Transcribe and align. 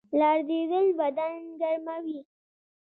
لړزیدل 0.19 0.87
بدن 0.99 1.33
ګرموي 1.61 2.19